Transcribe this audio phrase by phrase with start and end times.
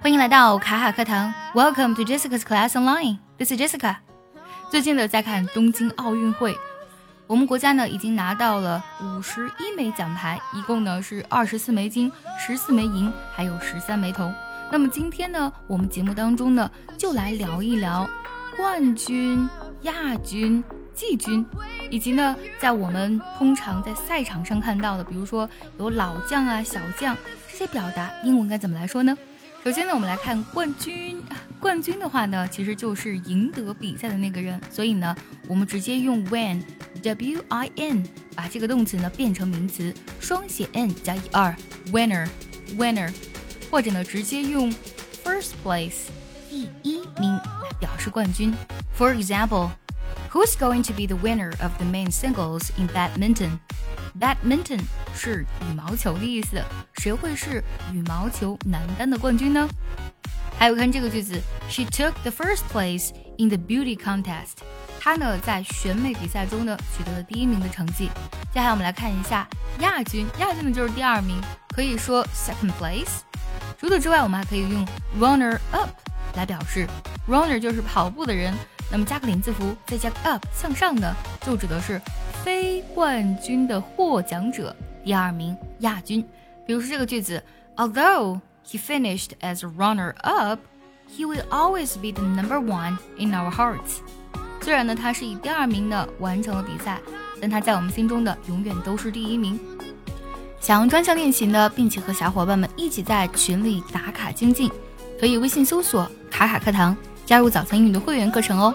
[0.00, 3.18] 欢迎来到卡卡课堂，Welcome to Jessica's Class Online.
[3.38, 3.96] This is Jessica.
[4.70, 6.56] 最近呢在看东京奥运会，
[7.26, 14.32] 我们国家呢已经拿到了五十一枚奖牌，一共呢是二十四枚金、十四枚银，还有十三枚铜。
[14.70, 18.08] 那么今天呢，我们节目当中呢就来聊一聊
[18.56, 19.48] 冠军、
[19.82, 20.62] 亚军、
[20.94, 21.44] 季军，
[21.90, 27.16] 以及呢在我们通常在赛场上看到的，比如说有老将啊、小将
[27.50, 29.16] 这些表达，英文该怎么来说呢？
[29.64, 31.20] 首先呢，我们来看冠军。
[31.58, 34.60] 冠军的话呢，其实就是赢得比赛的那个人。
[34.70, 35.16] 所以呢，
[35.48, 38.04] 我们直接用 win，w i n，
[38.36, 41.56] 把这个动词呢变成名词，双写 n 加 e r
[41.90, 43.12] winner，winner。
[43.68, 44.72] 或者呢，直接用
[45.24, 46.10] first place，
[46.48, 48.54] 第一名来表示冠军。
[48.96, 49.70] For example
[50.31, 54.81] example，Who's going to be the winner of the main singles in badminton？Badminton
[55.15, 59.67] 是羽毛球的意思，谁会是羽毛球男单的冠军呢？
[60.57, 64.59] 还有看这个句子，She took the first place in the beauty contest。
[64.99, 68.09] 她呢在选美比赛中呢取得了第一名的成绩。
[68.53, 69.47] 接下来我们来看一下
[69.79, 73.21] 亚军，亚军呢就是第二名，可以说 second place。
[73.79, 74.85] 除此之外，我们还可以用
[75.19, 75.89] runner up
[76.35, 76.87] 来表示，
[77.27, 78.53] runner 就是跑步的人，
[78.90, 82.00] 那么加个领字符，再加个 up 向上的，就指的是。
[82.44, 86.24] 非冠军的获奖者，第二名亚军。
[86.64, 87.42] 比如说这个句子
[87.74, 90.60] ，Although he finished as runner-up,
[91.10, 93.98] he will always be the number one in our hearts。
[94.60, 97.00] 虽然呢他是以第二名呢完成了比赛，
[97.40, 99.58] 但他在我们心中的永远都是第一名。
[100.60, 104.70] 想要专项练习呢，并且和小伙伴们一起在群里打卡精进，
[105.18, 108.73] 可以微信搜索“卡卡课堂”，加入早餐英语的会员课程哦。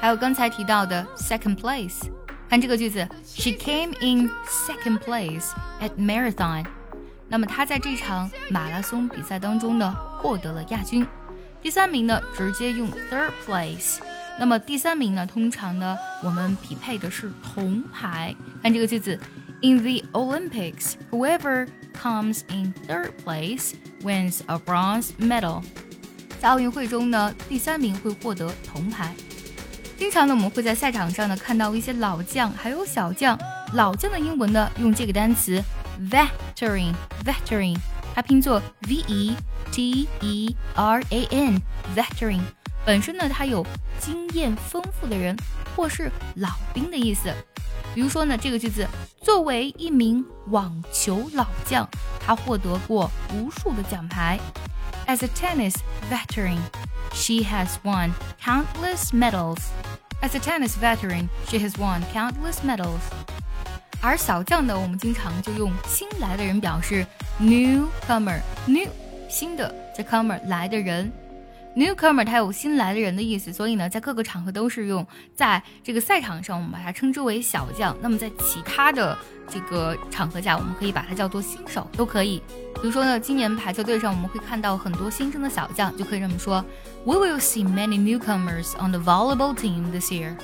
[0.00, 2.02] 还有刚才提到的 second place。
[2.48, 6.64] 看这个句子，She came in second place at marathon。
[7.28, 11.06] 那么她在这场马拉松比赛当中呢，获得了亚军。
[11.62, 13.98] 第三名呢，直接用 third place。
[14.38, 18.34] 那么第三名呢，通常呢，我们匹配的是铜牌。
[18.62, 19.18] 看这个句子，
[19.62, 21.66] In the Olympics, whoever
[21.98, 23.72] comes in third place
[24.02, 25.62] wins a bronze medal。
[26.39, 29.13] 在奥运会中呢，第三名会获得铜牌。
[29.97, 33.37] 经常呢，我们会在赛场上呢看到一些老将，还有小将。
[33.73, 35.61] 老将的英文呢，用这个单词
[36.09, 37.77] veteran，veteran，
[38.15, 39.35] 它拼作 v e
[39.69, 42.39] t e r a n，veteran。
[42.85, 43.65] 本身呢，它有
[43.99, 45.35] 经验丰富的人，
[45.75, 47.29] 或是老兵的意思。
[47.93, 48.87] 比如说呢，这个句子，
[49.21, 51.85] 作为一名网球老将，
[52.25, 54.39] 他获得过无数的奖牌。
[55.08, 55.76] As a tennis
[56.08, 56.58] veteran,
[57.12, 59.58] she has won countless medals.
[60.22, 63.00] As a tennis veteran, she has won countless medals.
[64.00, 67.06] 而小将呢，我们经常就用新来的人表示
[67.40, 68.88] newcomer，new
[69.28, 71.12] 新的，这 comer 来的人。
[71.75, 75.05] Newcomer 它有新来的人的意思，所以呢，在各个场合都是用。
[75.35, 82.41] 在这个赛场上，我们把它称之为小将；那么在其他的这个场合下，我们可以把它叫做新手，都可以。
[82.81, 86.63] 比如说呢，今年排球队上我们会看到很多新生的小将，就可以这么说
[87.05, 90.35] ：We will see many newcomers on the volleyball team this year。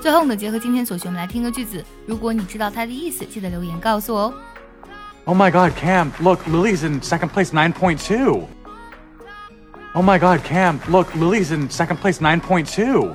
[0.00, 1.84] 最后呢，结合今天所学，我们来听个句子。
[2.06, 4.34] 如果你知道它的意思，记得留言告诉我哦。
[5.24, 6.10] Oh my God, Cam!
[6.20, 8.42] Look, Lily's in second place, nine point two.
[9.96, 10.80] Oh my God, Cam!
[10.88, 13.14] Look, Lily's in second place, nine point two.